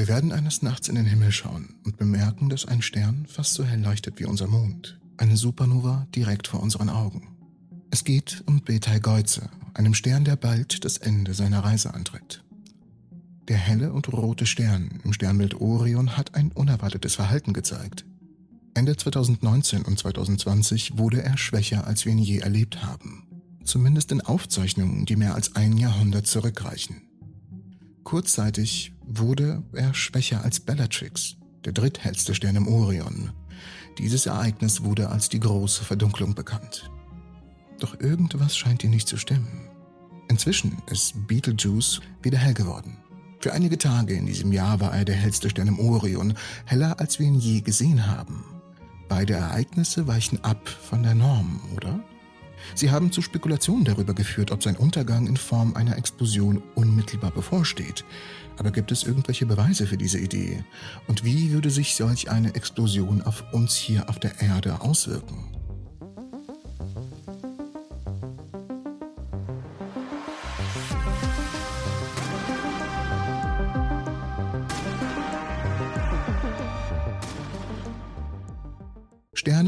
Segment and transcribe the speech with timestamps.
[0.00, 3.66] Wir werden eines Nachts in den Himmel schauen und bemerken, dass ein Stern fast so
[3.66, 4.98] hell leuchtet wie unser Mond.
[5.18, 7.36] Eine Supernova direkt vor unseren Augen.
[7.90, 12.42] Es geht um Betelgeuse, einem Stern, der bald das Ende seiner Reise antritt.
[13.48, 18.06] Der helle und rote Stern im Sternbild Orion hat ein unerwartetes Verhalten gezeigt.
[18.72, 23.26] Ende 2019 und 2020 wurde er schwächer, als wir ihn je erlebt haben.
[23.64, 27.02] Zumindest in Aufzeichnungen, die mehr als ein Jahrhundert zurückreichen.
[28.02, 33.32] Kurzzeitig wurde er schwächer als Bellatrix, der dritthellste Stern im Orion.
[33.98, 36.90] Dieses Ereignis wurde als die große Verdunklung bekannt.
[37.80, 39.68] Doch irgendwas scheint hier nicht zu stimmen.
[40.28, 42.96] Inzwischen ist Beetlejuice wieder hell geworden.
[43.40, 46.34] Für einige Tage in diesem Jahr war er der hellste Stern im Orion,
[46.66, 48.44] heller als wir ihn je gesehen haben.
[49.08, 52.00] Beide Ereignisse weichen ab von der Norm, oder?
[52.74, 58.04] Sie haben zu Spekulationen darüber geführt, ob sein Untergang in Form einer Explosion unmittelbar bevorsteht.
[58.58, 60.64] Aber gibt es irgendwelche Beweise für diese Idee?
[61.06, 65.59] Und wie würde sich solch eine Explosion auf uns hier auf der Erde auswirken?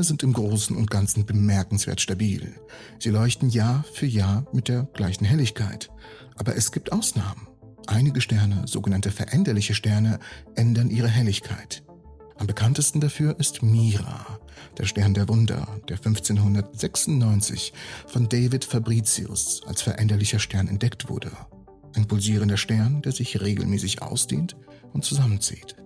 [0.00, 2.54] Sterne sind im Großen und Ganzen bemerkenswert stabil.
[2.98, 5.90] Sie leuchten Jahr für Jahr mit der gleichen Helligkeit.
[6.36, 7.48] Aber es gibt Ausnahmen.
[7.86, 10.18] Einige Sterne, sogenannte veränderliche Sterne,
[10.54, 11.82] ändern ihre Helligkeit.
[12.38, 14.38] Am bekanntesten dafür ist Mira,
[14.78, 17.74] der Stern der Wunder, der 1596
[18.06, 21.30] von David Fabricius als veränderlicher Stern entdeckt wurde.
[21.94, 24.56] Ein pulsierender Stern, der sich regelmäßig ausdehnt
[24.94, 25.76] und zusammenzieht.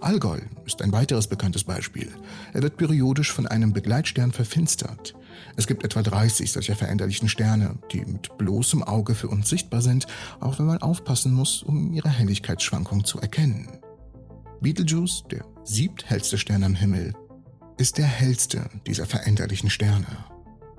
[0.00, 2.10] Algol ist ein weiteres bekanntes Beispiel.
[2.52, 5.14] Er wird periodisch von einem Begleitstern verfinstert.
[5.56, 10.06] Es gibt etwa 30 solcher veränderlichen Sterne, die mit bloßem Auge für uns sichtbar sind,
[10.40, 13.68] auch wenn man aufpassen muss, um ihre Helligkeitsschwankung zu erkennen.
[14.60, 17.14] Betelgeuse, der siebthellste Stern am Himmel,
[17.78, 20.06] ist der hellste dieser veränderlichen Sterne.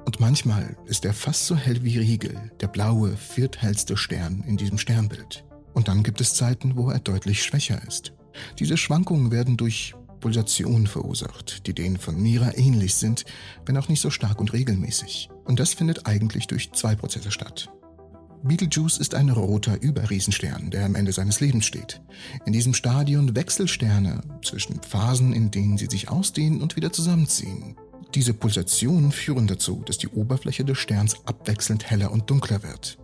[0.05, 4.77] Und manchmal ist er fast so hell wie Riegel, der blaue, vierthellste Stern in diesem
[4.77, 5.45] Sternbild.
[5.73, 8.13] Und dann gibt es Zeiten, wo er deutlich schwächer ist.
[8.59, 13.25] Diese Schwankungen werden durch Pulsationen verursacht, die denen von Mira ähnlich sind,
[13.65, 15.29] wenn auch nicht so stark und regelmäßig.
[15.43, 17.69] Und das findet eigentlich durch zwei Prozesse statt.
[18.41, 22.01] Betelgeuse ist ein roter Überriesenstern, der am Ende seines Lebens steht.
[22.45, 27.75] In diesem Stadion Wechselsterne zwischen Phasen, in denen sie sich ausdehnen und wieder zusammenziehen.
[28.15, 32.97] Diese Pulsationen führen dazu, dass die Oberfläche des Sterns abwechselnd heller und dunkler wird.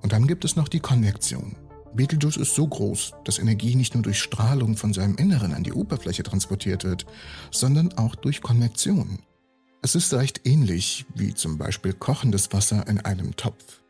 [0.00, 1.56] Und dann gibt es noch die Konvektion.
[1.94, 5.72] Betelgeuse ist so groß, dass Energie nicht nur durch Strahlung von seinem Inneren an die
[5.72, 7.06] Oberfläche transportiert wird,
[7.50, 9.20] sondern auch durch Konvektion.
[9.82, 13.80] Es ist recht ähnlich wie zum Beispiel kochendes Wasser in einem Topf.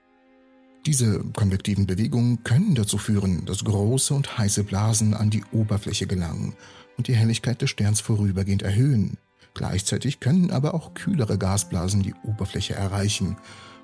[0.86, 6.54] Diese konvektiven Bewegungen können dazu führen, dass große und heiße Blasen an die Oberfläche gelangen
[6.97, 9.19] und die Helligkeit des Sterns vorübergehend erhöhen.
[9.54, 13.36] Gleichzeitig können aber auch kühlere Gasblasen die Oberfläche erreichen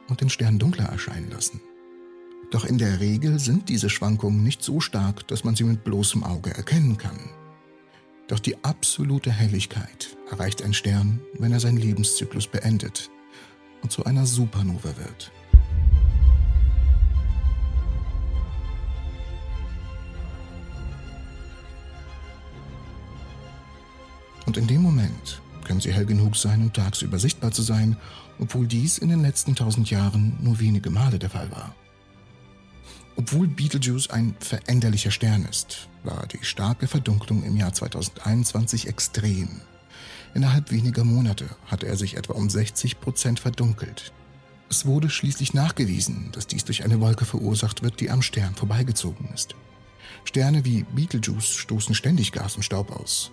[0.08, 1.60] und den Stern dunkler erscheinen lassen.
[2.50, 6.22] Doch in der Regel sind diese Schwankungen nicht so stark, dass man sie mit bloßem
[6.22, 7.18] Auge erkennen kann.
[8.28, 13.10] Doch die absolute Helligkeit erreicht ein Stern, wenn er seinen Lebenszyklus beendet
[13.82, 15.30] und zu einer Supernova wird.
[24.46, 27.96] Und in dem Moment können sie hell genug sein, um tagsüber sichtbar zu sein,
[28.38, 31.74] obwohl dies in den letzten tausend Jahren nur wenige Male der Fall war.
[33.16, 39.60] Obwohl Betelgeuse ein veränderlicher Stern ist, war die starke Verdunklung im Jahr 2021 extrem.
[40.34, 44.12] Innerhalb weniger Monate hatte er sich etwa um 60 Prozent verdunkelt.
[44.68, 49.28] Es wurde schließlich nachgewiesen, dass dies durch eine Wolke verursacht wird, die am Stern vorbeigezogen
[49.32, 49.54] ist.
[50.24, 53.30] Sterne wie Betelgeuse stoßen ständig Gas und Staub aus.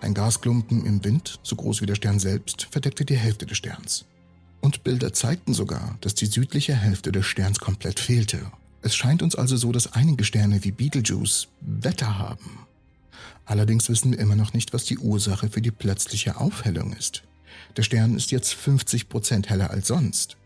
[0.00, 4.04] Ein Gasklumpen im Wind, so groß wie der Stern selbst, verdeckte die Hälfte des Sterns.
[4.60, 8.50] Und Bilder zeigten sogar, dass die südliche Hälfte des Sterns komplett fehlte
[8.84, 12.66] es scheint uns also so, dass einige Sterne wie Betelgeuse Wetter haben.
[13.46, 17.22] Allerdings wissen wir immer noch nicht, was die Ursache für die plötzliche Aufhellung ist.
[17.78, 20.36] Der Stern ist jetzt 50 Prozent heller als sonst.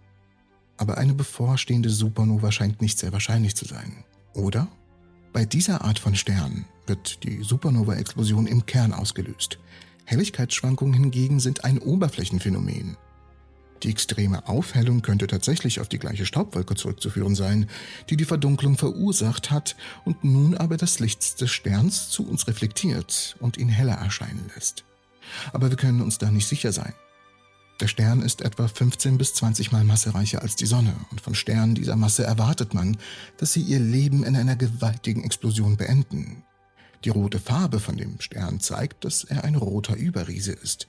[0.76, 4.04] Aber eine bevorstehende Supernova scheint nicht sehr wahrscheinlich zu sein,
[4.34, 4.68] oder?
[5.32, 9.58] Bei dieser Art von Stern wird die Supernova-Explosion im Kern ausgelöst.
[10.04, 12.96] Helligkeitsschwankungen hingegen sind ein Oberflächenphänomen.
[13.82, 17.68] Die extreme Aufhellung könnte tatsächlich auf die gleiche Staubwolke zurückzuführen sein,
[18.10, 23.36] die die Verdunklung verursacht hat und nun aber das Licht des Sterns zu uns reflektiert
[23.40, 24.84] und ihn heller erscheinen lässt.
[25.52, 26.94] Aber wir können uns da nicht sicher sein.
[27.80, 31.76] Der Stern ist etwa 15 bis 20 Mal massereicher als die Sonne und von Sternen
[31.76, 32.96] dieser Masse erwartet man,
[33.36, 36.42] dass sie ihr Leben in einer gewaltigen Explosion beenden.
[37.04, 40.88] Die rote Farbe von dem Stern zeigt, dass er ein roter Überriese ist,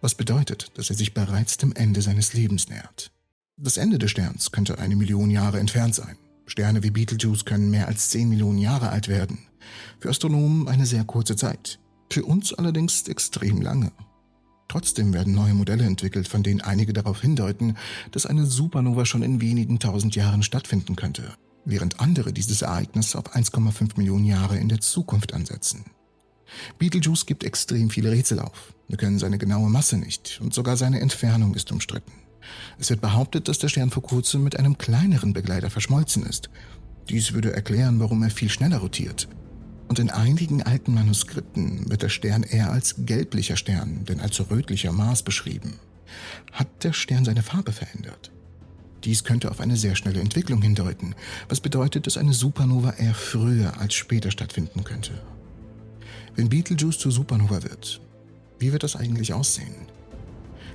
[0.00, 3.10] was bedeutet, dass er sich bereits dem Ende seines Lebens nähert.
[3.56, 6.16] Das Ende des Sterns könnte eine Million Jahre entfernt sein.
[6.46, 9.38] Sterne wie Betelgeuse können mehr als 10 Millionen Jahre alt werden.
[9.98, 11.78] Für Astronomen eine sehr kurze Zeit.
[12.10, 13.92] Für uns allerdings extrem lange.
[14.68, 17.76] Trotzdem werden neue Modelle entwickelt, von denen einige darauf hindeuten,
[18.10, 21.32] dass eine Supernova schon in wenigen tausend Jahren stattfinden könnte,
[21.64, 25.84] während andere dieses Ereignis auf 1,5 Millionen Jahre in der Zukunft ansetzen.
[26.78, 28.72] Betelgeuse gibt extrem viele Rätsel auf.
[28.88, 32.12] Wir können seine genaue Masse nicht und sogar seine Entfernung ist umstritten.
[32.78, 36.50] Es wird behauptet, dass der Stern vor kurzem mit einem kleineren Begleiter verschmolzen ist.
[37.08, 39.28] Dies würde erklären, warum er viel schneller rotiert
[39.88, 44.92] und in einigen alten Manuskripten wird der Stern eher als gelblicher Stern, denn als rötlicher
[44.92, 45.74] Mars beschrieben.
[46.52, 48.32] Hat der Stern seine Farbe verändert?
[49.04, 51.14] Dies könnte auf eine sehr schnelle Entwicklung hindeuten,
[51.48, 55.12] was bedeutet, dass eine Supernova eher früher als später stattfinden könnte.
[56.36, 57.98] Wenn Betelgeuse zur Supernova wird,
[58.58, 59.74] wie wird das eigentlich aussehen?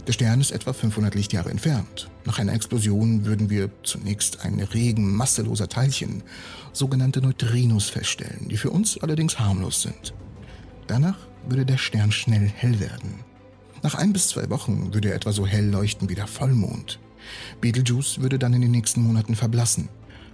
[0.07, 2.09] Der Stern ist etwa 500 Lichtjahre entfernt.
[2.25, 6.23] Nach einer Explosion würden wir zunächst einen Regen masseloser Teilchen,
[6.73, 10.15] sogenannte Neutrinos, feststellen, die für uns allerdings harmlos sind.
[10.87, 11.17] Danach
[11.47, 13.19] würde der Stern schnell hell werden.
[13.83, 16.97] Nach ein bis zwei Wochen würde er etwa so hell leuchten wie der Vollmond.
[17.61, 19.89] Betelgeuse würde dann in den nächsten Monaten verblassen,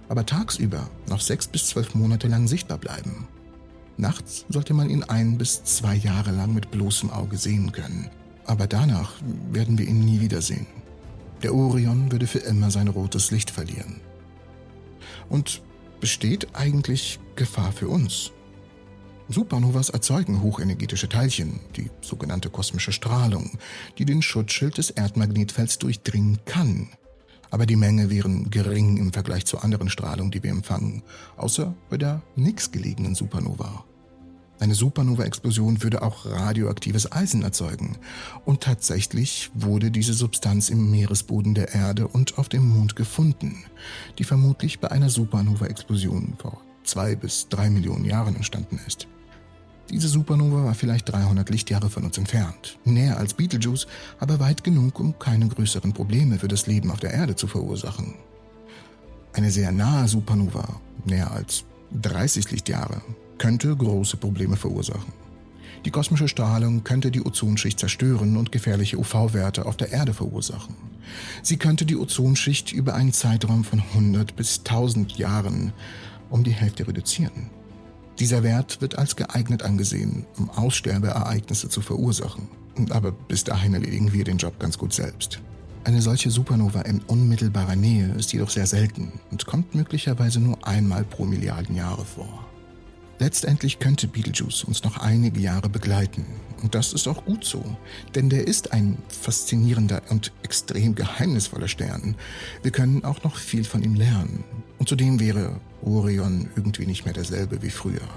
[0.08, 3.28] aber tagsüber noch sechs bis zwölf Monate lang sichtbar bleiben.
[3.98, 8.08] Nachts sollte man ihn ein bis zwei Jahre lang mit bloßem Auge sehen können
[8.48, 9.12] aber danach
[9.52, 10.66] werden wir ihn nie wiedersehen.
[11.42, 14.00] Der Orion würde für immer sein rotes Licht verlieren.
[15.28, 15.62] Und
[16.00, 18.32] besteht eigentlich Gefahr für uns?
[19.28, 23.58] Supernovas erzeugen hochenergetische Teilchen, die sogenannte kosmische Strahlung,
[23.98, 26.88] die den Schutzschild des Erdmagnetfelds durchdringen kann.
[27.50, 31.02] Aber die Menge wären gering im Vergleich zur anderen Strahlung, die wir empfangen,
[31.36, 33.84] außer bei der nächstgelegenen Supernova.
[34.60, 37.96] Eine Supernova-Explosion würde auch radioaktives Eisen erzeugen.
[38.44, 43.64] Und tatsächlich wurde diese Substanz im Meeresboden der Erde und auf dem Mond gefunden,
[44.18, 49.06] die vermutlich bei einer Supernova-Explosion vor zwei bis drei Millionen Jahren entstanden ist.
[49.90, 53.86] Diese Supernova war vielleicht 300 Lichtjahre von uns entfernt, näher als Betelgeuse,
[54.18, 58.14] aber weit genug, um keine größeren Probleme für das Leben auf der Erde zu verursachen.
[59.32, 61.64] Eine sehr nahe Supernova, näher als
[62.02, 63.00] 30 Lichtjahre,
[63.38, 65.12] könnte große Probleme verursachen.
[65.84, 70.74] Die kosmische Strahlung könnte die Ozonschicht zerstören und gefährliche UV-Werte auf der Erde verursachen.
[71.42, 75.72] Sie könnte die Ozonschicht über einen Zeitraum von 100 bis 1000 Jahren
[76.30, 77.48] um die Hälfte reduzieren.
[78.18, 82.48] Dieser Wert wird als geeignet angesehen, um Aussterbeereignisse zu verursachen.
[82.90, 85.40] Aber bis dahin erledigen wir den Job ganz gut selbst.
[85.84, 91.04] Eine solche Supernova in unmittelbarer Nähe ist jedoch sehr selten und kommt möglicherweise nur einmal
[91.04, 92.47] pro Milliarden Jahre vor.
[93.20, 96.24] Letztendlich könnte Beetlejuice uns noch einige Jahre begleiten.
[96.62, 97.64] Und das ist auch gut so,
[98.14, 102.14] denn der ist ein faszinierender und extrem geheimnisvoller Stern.
[102.62, 104.44] Wir können auch noch viel von ihm lernen.
[104.78, 108.08] Und zudem wäre Orion irgendwie nicht mehr derselbe wie früher.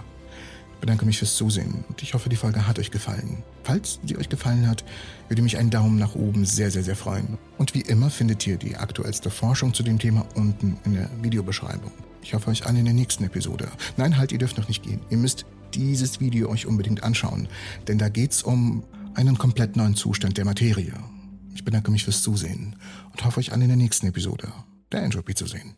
[0.74, 3.44] Ich bedanke mich fürs Zusehen und ich hoffe, die Folge hat euch gefallen.
[3.64, 4.84] Falls sie euch gefallen hat,
[5.30, 7.38] würde mich ein Daumen nach oben sehr, sehr, sehr freuen.
[7.58, 11.92] Und wie immer findet ihr die aktuellste Forschung zu dem Thema unten in der Videobeschreibung.
[12.22, 13.70] Ich hoffe euch alle in der nächsten Episode.
[13.98, 15.02] Nein, halt, ihr dürft noch nicht gehen.
[15.10, 17.48] Ihr müsst dieses Video euch unbedingt anschauen,
[17.88, 20.94] denn da geht's um einen komplett neuen Zustand der Materie.
[21.54, 22.76] Ich bedanke mich fürs Zusehen
[23.12, 24.52] und hoffe euch alle in der nächsten Episode
[24.92, 25.76] der Entropy zu sehen.